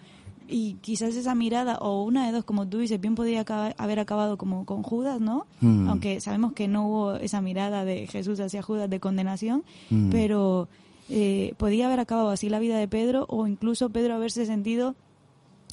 [0.47, 3.99] Y quizás esa mirada, o una de dos, como tú dices, bien podía acaba- haber
[3.99, 5.45] acabado como con Judas, ¿no?
[5.59, 5.89] Mm.
[5.89, 10.09] Aunque sabemos que no hubo esa mirada de Jesús hacia Judas de condenación, Mm.
[10.11, 10.69] pero
[11.09, 14.95] eh, podía haber acabado así la vida de Pedro, o incluso Pedro haberse sentido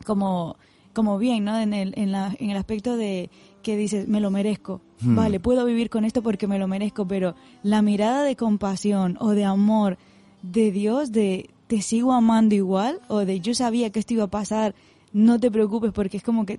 [0.06, 0.56] como,
[0.94, 1.58] como bien, ¿no?
[1.58, 3.30] En el, en, la, en el aspecto de
[3.62, 4.80] que dices, me lo merezco.
[5.00, 5.14] Hmm.
[5.16, 9.30] Vale, puedo vivir con esto porque me lo merezco, pero la mirada de compasión o
[9.30, 9.98] de amor
[10.42, 14.30] de Dios, de te sigo amando igual, o de yo sabía que esto iba a
[14.30, 14.74] pasar,
[15.14, 16.58] no te preocupes porque es como que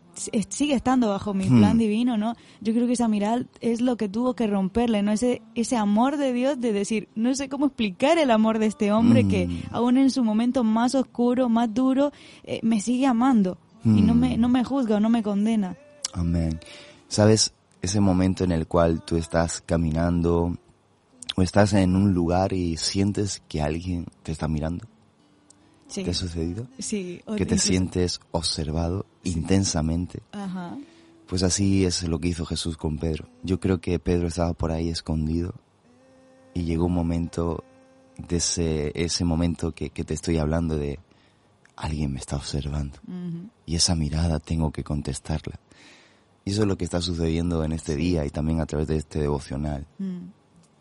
[0.49, 1.57] sigue estando bajo mi Hmm.
[1.57, 2.35] plan divino, ¿no?
[2.61, 5.11] Yo creo que esa mirada es lo que tuvo que romperle, ¿no?
[5.11, 8.91] Ese, ese amor de Dios de decir, no sé cómo explicar el amor de este
[8.91, 12.11] hombre que aún en su momento más oscuro, más duro,
[12.43, 15.75] eh, me sigue amando y no me, no me juzga o no me condena.
[16.13, 16.59] Amén.
[17.07, 17.53] ¿Sabes?
[17.81, 20.55] Ese momento en el cual tú estás caminando
[21.35, 24.85] o estás en un lugar y sientes que alguien te está mirando.
[25.87, 26.03] Sí.
[26.03, 26.67] ¿Te ha sucedido?
[26.79, 27.21] Sí.
[27.25, 30.21] o Que te incluso- sientes observado intensamente.
[30.31, 30.77] Ajá.
[31.27, 33.27] Pues así es lo que hizo Jesús con Pedro.
[33.43, 35.53] Yo creo que Pedro estaba por ahí escondido
[36.53, 37.63] y llegó un momento
[38.27, 40.99] de ese, ese momento que, que te estoy hablando de
[41.75, 43.49] alguien me está observando Ujú.
[43.65, 45.59] y esa mirada tengo que contestarla.
[46.45, 48.97] Y eso es lo que está sucediendo en este día y también a través de
[48.97, 49.87] este devocional.
[49.97, 50.27] Mm.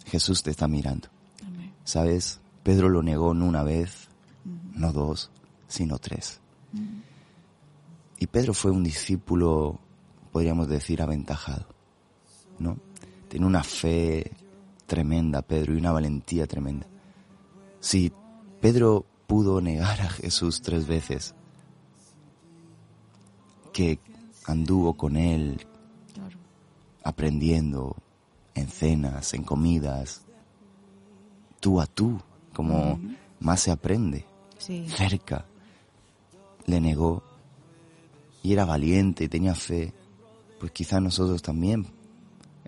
[0.07, 1.09] Jesús te está mirando.
[1.47, 1.73] Amén.
[1.85, 2.41] ¿Sabes?
[2.63, 4.09] Pedro lo negó no una vez,
[4.75, 5.31] no dos,
[5.69, 6.41] sino tres.
[8.19, 9.81] Y Pedro fue un discípulo,
[10.31, 11.67] podríamos decir, aventajado,
[12.59, 12.79] ¿no?
[13.29, 14.31] Tiene una fe
[14.87, 16.87] tremenda, Pedro, y una valentía tremenda.
[17.81, 18.13] Si
[18.61, 21.35] Pedro pudo negar a Jesús tres veces,
[23.73, 23.99] que
[24.47, 25.67] anduvo con él
[26.15, 26.37] Claro.
[27.03, 27.97] aprendiendo
[28.55, 30.23] en cenas, en comidas,
[31.61, 32.21] tú a tú,
[32.55, 33.01] como
[33.41, 34.27] más se aprende,
[34.59, 34.87] Sí.
[34.89, 35.47] cerca.
[36.67, 37.23] Le negó
[38.43, 39.93] y era valiente y tenía fe,
[40.61, 41.87] pues quizá nosotros también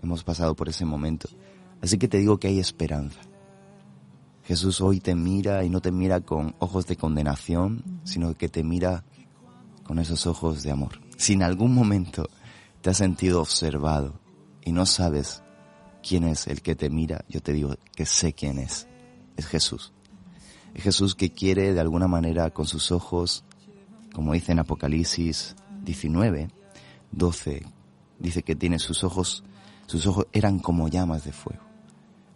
[0.01, 1.29] hemos pasado por ese momento.
[1.81, 3.21] Así que te digo que hay esperanza.
[4.43, 8.63] Jesús hoy te mira y no te mira con ojos de condenación, sino que te
[8.63, 9.03] mira
[9.83, 10.99] con esos ojos de amor.
[11.17, 12.27] Si en algún momento
[12.81, 14.19] te has sentido observado
[14.63, 15.41] y no sabes
[16.07, 18.87] quién es el que te mira, yo te digo que sé quién es.
[19.37, 19.91] Es Jesús.
[20.73, 23.43] Es Jesús que quiere de alguna manera con sus ojos,
[24.13, 26.49] como dice en Apocalipsis 19,
[27.11, 27.63] 12,
[28.19, 29.43] dice que tiene sus ojos,
[29.87, 31.63] sus ojos eran como llamas de fuego.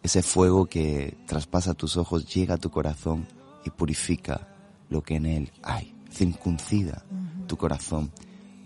[0.01, 3.27] Ese fuego que traspasa tus ojos llega a tu corazón
[3.65, 4.47] y purifica
[4.89, 5.93] lo que en él hay.
[6.09, 7.05] Circuncida
[7.45, 8.11] tu corazón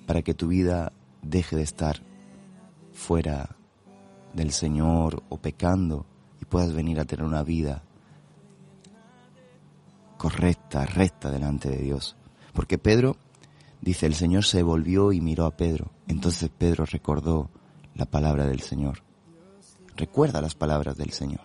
[0.05, 2.01] para que tu vida deje de estar
[2.93, 3.57] fuera
[4.33, 6.05] del Señor o pecando
[6.41, 7.83] y puedas venir a tener una vida
[10.17, 12.15] correcta, recta delante de Dios.
[12.53, 13.17] Porque Pedro,
[13.81, 15.91] dice, el Señor se volvió y miró a Pedro.
[16.07, 17.49] Entonces Pedro recordó
[17.95, 19.03] la palabra del Señor.
[19.95, 21.41] Recuerda las palabras del Señor.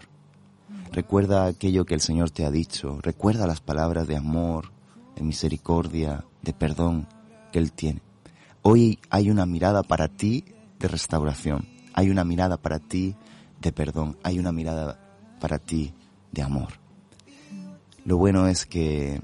[0.92, 2.98] Recuerda aquello que el Señor te ha dicho.
[3.02, 4.72] Recuerda las palabras de amor,
[5.16, 7.06] de misericordia, de perdón
[7.52, 8.02] que Él tiene.
[8.62, 10.44] Hoy hay una mirada para ti
[10.78, 11.77] de restauración.
[11.94, 13.14] Hay una mirada para ti
[13.60, 14.16] de perdón.
[14.22, 14.98] Hay una mirada
[15.40, 15.94] para ti
[16.32, 16.74] de amor.
[18.04, 19.20] Lo bueno es que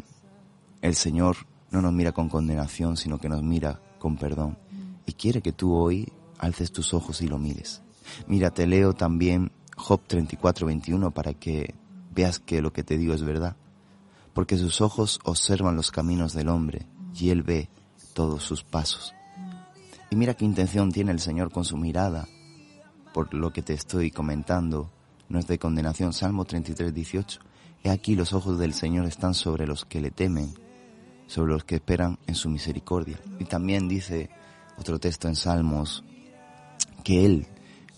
[0.83, 1.37] el Señor
[1.71, 4.59] no nos mira con condenación, sino que nos mira con perdón.
[5.07, 7.83] Y quiere que tú hoy alces tus ojos y lo mires.
[8.27, 11.75] Mira, te leo también Job 34, 21 para que
[12.15, 13.57] veas que lo que te digo es verdad.
[14.33, 17.69] Porque sus ojos observan los caminos del hombre y él ve
[18.15, 19.15] todos sus pasos.
[20.11, 22.29] Y mira qué intención tiene el Señor con su mirada,
[23.15, 24.91] por lo que te estoy comentando,
[25.29, 26.13] no es de condenación.
[26.13, 27.41] Salmo 33, 18.
[27.85, 30.53] He aquí los ojos del Señor están sobre los que le temen,
[31.29, 33.21] sobre los que esperan en su misericordia.
[33.39, 34.31] Y también dice
[34.77, 36.03] otro texto en Salmos
[37.05, 37.47] que Él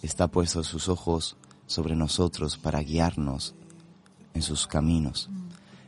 [0.03, 3.55] está puesto sus ojos sobre nosotros para guiarnos
[4.35, 5.31] en sus caminos.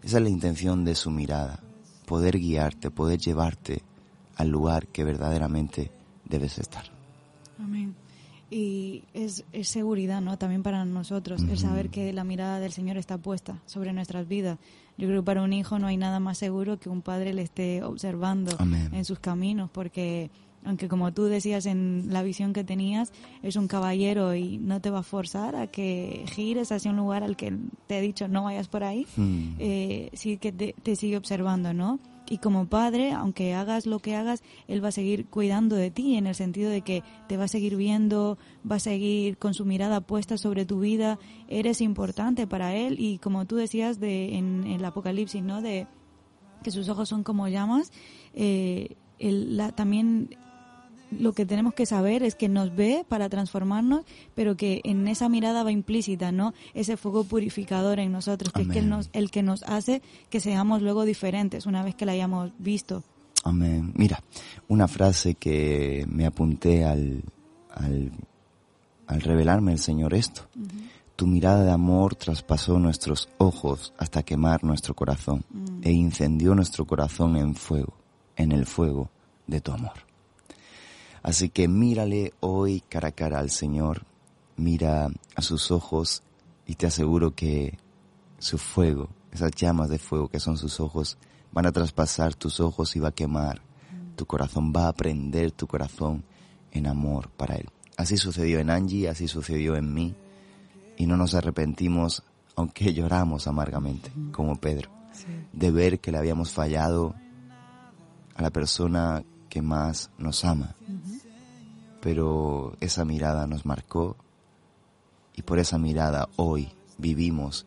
[0.02, 1.60] Esa es la intención de su mirada,
[2.06, 3.82] poder guiarte, poder llevarte
[4.36, 5.92] al lugar que verdaderamente
[6.24, 6.84] debes estar.
[7.58, 7.94] Amén.
[8.50, 10.38] Y es, es seguridad, ¿no?
[10.38, 14.58] También para nosotros, el saber que la mirada del Señor está puesta sobre nuestras vidas.
[14.96, 17.42] Yo creo que para un hijo no hay nada más seguro que un padre le
[17.42, 18.88] esté observando Amén.
[18.92, 20.30] en sus caminos, porque
[20.64, 24.90] aunque como tú decías en la visión que tenías, es un caballero y no te
[24.90, 28.44] va a forzar a que gires hacia un lugar al que te he dicho no
[28.44, 29.06] vayas por ahí,
[29.58, 32.00] eh, sí que te, te sigue observando, ¿no?
[32.30, 36.16] Y como padre, aunque hagas lo que hagas, él va a seguir cuidando de ti
[36.16, 38.36] en el sentido de que te va a seguir viendo,
[38.70, 41.18] va a seguir con su mirada puesta sobre tu vida,
[41.48, 45.62] eres importante para él y como tú decías de en, en el Apocalipsis, ¿no?
[45.62, 45.86] De
[46.62, 47.92] que sus ojos son como llamas,
[48.34, 50.36] eh, la- también
[51.10, 54.04] lo que tenemos que saber es que nos ve para transformarnos,
[54.34, 56.54] pero que en esa mirada va implícita, ¿no?
[56.74, 58.90] Ese fuego purificador en nosotros, que es que Amén.
[58.90, 63.02] nos, el que nos hace que seamos luego diferentes una vez que la hayamos visto.
[63.44, 63.92] Amén.
[63.94, 64.22] Mira,
[64.68, 67.22] una frase que me apunté al,
[67.70, 68.12] al,
[69.06, 70.42] al revelarme el Señor esto.
[71.16, 75.44] Tu mirada de amor traspasó nuestros ojos hasta quemar nuestro corazón
[75.82, 77.94] e incendió nuestro corazón en fuego,
[78.36, 79.10] en el fuego
[79.46, 80.07] de tu amor.
[81.22, 84.02] Así que mírale hoy cara a cara al Señor,
[84.56, 86.22] mira a sus ojos
[86.66, 87.78] y te aseguro que
[88.38, 91.18] su fuego, esas llamas de fuego que son sus ojos,
[91.52, 93.62] van a traspasar tus ojos y va a quemar
[94.16, 96.24] tu corazón, va a prender tu corazón
[96.72, 97.68] en amor para Él.
[97.96, 100.14] Así sucedió en Angie, así sucedió en mí,
[100.96, 102.22] y no nos arrepentimos,
[102.54, 104.90] aunque lloramos amargamente, como Pedro,
[105.52, 107.14] de ver que le habíamos fallado
[108.34, 109.24] a la persona
[109.58, 110.76] que más nos ama.
[112.00, 114.16] Pero esa mirada nos marcó
[115.34, 117.66] y por esa mirada hoy vivimos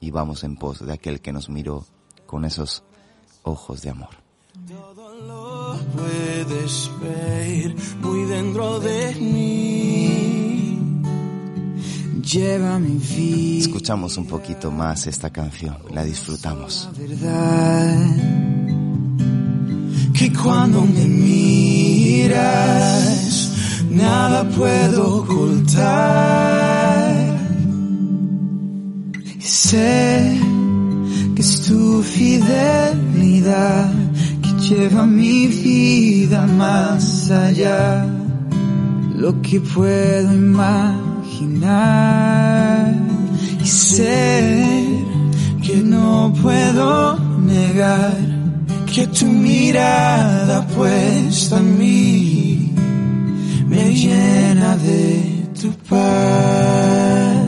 [0.00, 1.84] y vamos en pos de aquel que nos miró
[2.26, 2.82] con esos
[3.44, 4.10] ojos de amor.
[4.66, 10.88] Todo lo puedes ver muy dentro de mí.
[12.20, 13.60] Lleva mi vida.
[13.60, 16.90] Escuchamos un poquito más esta canción, la disfrutamos.
[16.98, 18.51] verdad
[20.22, 22.36] que cuando me miras
[23.90, 27.10] nada puedo ocultar.
[29.40, 30.38] Y sé
[31.34, 33.92] que es tu fidelidad
[34.42, 38.06] que lleva mi vida más allá.
[39.16, 42.01] Lo que puedo imaginar
[48.92, 52.72] que tu mirada puesta en mí
[53.66, 57.46] me llena de tu paz.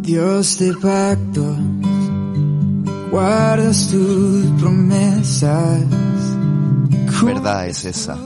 [0.00, 1.56] Dios de pacto
[3.10, 5.97] guardas tus promesas
[7.24, 8.16] Verdad es esa,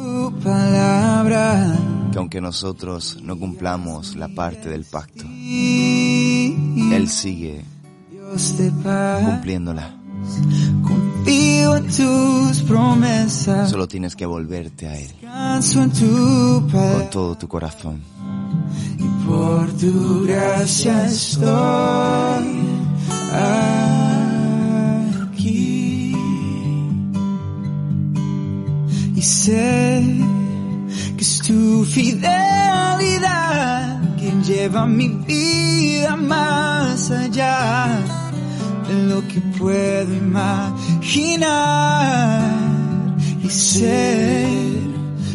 [2.12, 7.64] que aunque nosotros no cumplamos la parte del pacto, Él sigue
[9.24, 9.95] cumpliéndola.
[10.82, 15.11] confío en tus promesas Solo tienes que volverte a Él
[16.70, 18.01] con todo tu corazón.
[18.99, 21.49] y por tu gracia estoy
[23.32, 23.91] aquí
[29.22, 30.02] y sé
[31.16, 33.20] que es tu fidelidad
[34.18, 38.00] quien lleva mi vida más allá
[38.88, 41.46] de lo que puedo imaginar.
[43.44, 44.44] Y sé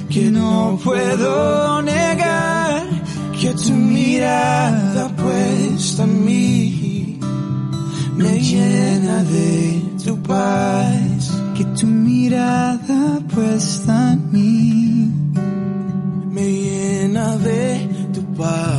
[0.10, 2.84] que no puedo negar
[3.40, 7.20] que tu mirada puesta en mí
[8.18, 11.07] me llena de tu paz
[11.58, 15.12] que tu mirada puesta en mí
[16.30, 18.77] me llena de tu paz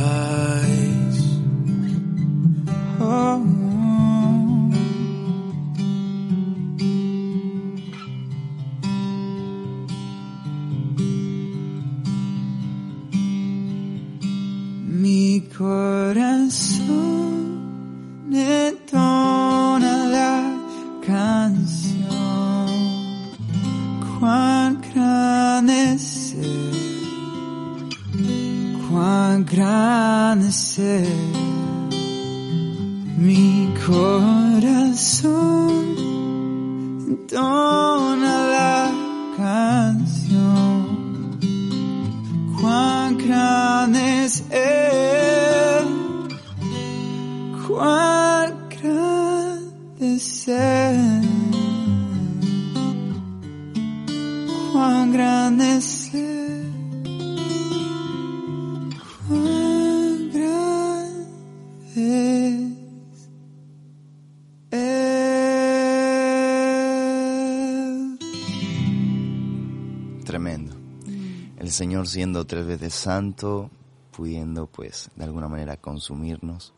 [71.69, 73.69] El Señor siendo tres veces santo,
[74.17, 76.73] pudiendo pues de alguna manera consumirnos,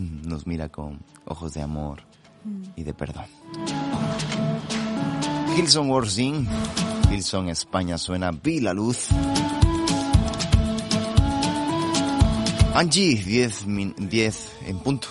[0.00, 2.02] nos mira con ojos de amor
[2.74, 3.26] y de perdón.
[5.56, 6.48] Hilson Worthing,
[7.12, 9.06] Hilson España suena, vi la luz.
[12.74, 15.06] Angie, 10 min- 10 en punto.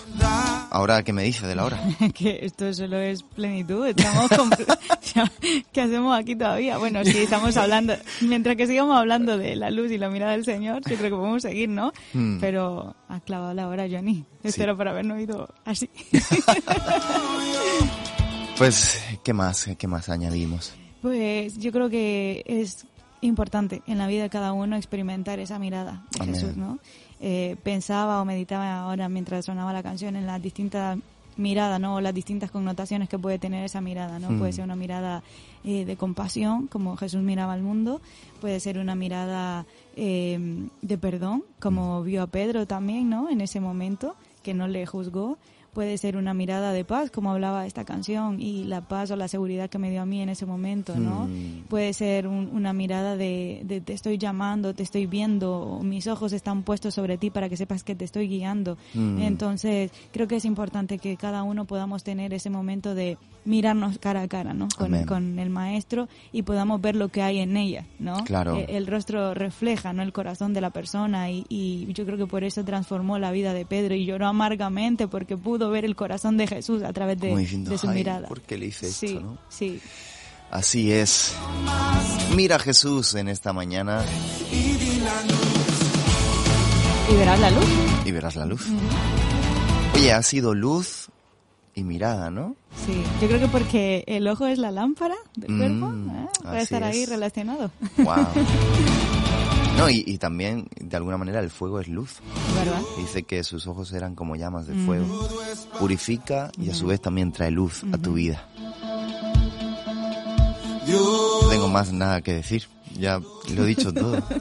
[0.74, 1.78] Ahora, ¿qué me dice de la hora?
[2.14, 3.86] que esto solo es plenitud.
[3.86, 4.30] Estamos
[5.72, 6.78] ¿Qué hacemos aquí todavía?
[6.78, 10.46] Bueno, sí, estamos hablando, mientras que sigamos hablando de la luz y la mirada del
[10.46, 11.92] Señor, yo creo que podemos seguir, ¿no?
[12.14, 12.38] Hmm.
[12.40, 14.24] Pero has clavado la hora, Johnny.
[14.42, 15.90] Espero por habernos oído así.
[18.58, 19.68] Pues, ¿qué más?
[19.76, 20.74] ¿Qué más añadimos?
[21.00, 22.86] Pues yo creo que es
[23.22, 26.34] importante en la vida de cada uno experimentar esa mirada de Amén.
[26.34, 26.78] Jesús, ¿no?
[27.24, 30.98] Eh, pensaba o meditaba ahora mientras sonaba la canción en las distintas
[31.36, 31.94] miradas, ¿no?
[31.94, 34.30] O las distintas connotaciones que puede tener esa mirada, ¿no?
[34.30, 34.38] Mm.
[34.40, 35.22] Puede ser una mirada
[35.64, 38.00] eh, de compasión, como Jesús miraba al mundo,
[38.40, 39.66] puede ser una mirada
[39.96, 43.30] eh, de perdón, como vio a Pedro también, ¿no?
[43.30, 45.38] En ese momento, que no le juzgó,
[45.72, 49.26] puede ser una mirada de paz, como hablaba esta canción, y la paz o la
[49.28, 51.26] seguridad que me dio a mí en ese momento, ¿no?
[51.28, 51.64] Mm.
[51.68, 56.06] Puede ser un- una mirada de, de te estoy llamando, te estoy viendo, o mis
[56.06, 58.76] ojos están puestos sobre ti para que sepas que te estoy guiando.
[58.94, 59.22] Mm.
[59.22, 64.22] Entonces, creo que es importante que cada uno podamos tener ese momento de mirarnos cara
[64.22, 64.68] a cara, ¿no?
[65.06, 68.22] Con, el maestro y podamos ver lo que hay en ella, ¿no?
[68.24, 68.56] Claro.
[68.56, 70.02] Eh, el rostro refleja, ¿no?
[70.02, 73.52] El corazón de la persona y, y yo creo que por eso transformó la vida
[73.52, 77.36] de Pedro y lloró amargamente porque pudo ver el corazón de Jesús a través de,
[77.36, 78.28] diciendo, de su "Ay, mirada.
[78.28, 79.38] ¿por qué le hice esto, sí, no?
[79.48, 79.80] Sí,
[80.50, 81.34] Así es.
[82.36, 84.02] Mira a Jesús en esta mañana
[87.10, 87.64] y verás la luz.
[88.04, 88.66] y verás la luz.
[89.94, 91.08] Oye, ha sido luz
[91.74, 92.54] y mirada, ¿no?
[92.86, 96.26] Sí, yo creo que porque el ojo es la lámpara del Mm, cuerpo, ¿eh?
[96.42, 97.08] puede estar ahí es.
[97.08, 97.70] relacionado.
[97.98, 98.14] Wow.
[99.78, 102.16] No, y, y también, de alguna manera, el fuego es luz.
[102.54, 102.82] ¿Verdad?
[102.98, 105.26] Dice que sus ojos eran como llamas de fuego.
[105.78, 108.46] Purifica y a su vez también trae luz a tu vida.
[110.86, 112.64] No tengo más nada que decir.
[112.98, 113.18] Ya
[113.54, 114.22] lo he dicho todo.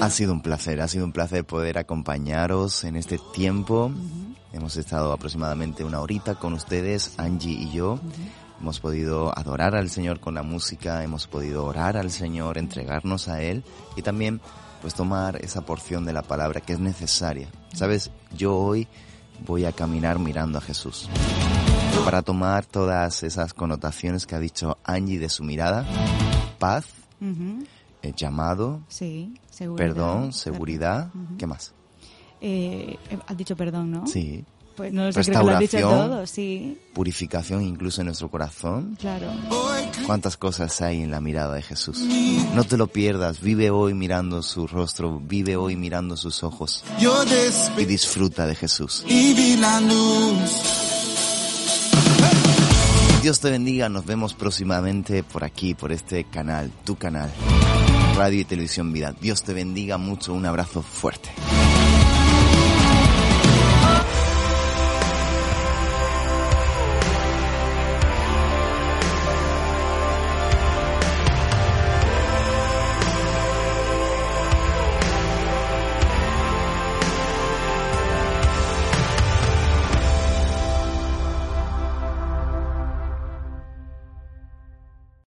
[0.00, 3.92] Ha sido un placer, ha sido un placer poder acompañaros en este tiempo.
[4.52, 8.00] Hemos estado aproximadamente una horita con ustedes, Angie y yo.
[8.60, 13.40] Hemos podido adorar al Señor con la música, hemos podido orar al Señor, entregarnos a
[13.42, 13.64] Él
[13.96, 14.40] y también
[14.82, 17.48] pues tomar esa porción de la palabra que es necesaria.
[17.74, 18.88] Sabes, yo hoy
[19.46, 21.08] voy a caminar mirando a Jesús
[22.04, 25.86] para tomar todas esas connotaciones que ha dicho Angie de su mirada,
[26.58, 26.86] paz,
[28.02, 29.86] eh, llamado, Sí, seguridad.
[29.86, 31.72] perdón, seguridad, ¿qué más?
[32.40, 34.06] Eh, eh, has dicho perdón, ¿no?
[34.06, 34.44] Sí,
[34.76, 36.10] Pues no lo sé, creo que lo has dicho Restauración.
[36.10, 38.96] todo, sí, purificación incluso en nuestro corazón.
[39.00, 39.26] claro.
[40.06, 42.00] ¿Cuántas cosas hay en la mirada de Jesús?
[42.54, 46.82] No te lo pierdas, vive hoy mirando su rostro, vive hoy mirando sus ojos
[47.78, 49.04] y disfruta de Jesús.
[53.22, 57.30] Dios te bendiga, nos vemos próximamente por aquí, por este canal, tu canal,
[58.16, 59.14] Radio y Televisión Vida.
[59.20, 61.28] Dios te bendiga mucho, un abrazo fuerte.